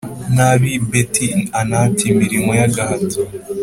[0.35, 3.19] n’ab’i Beti-Anati imirimo y’agahato.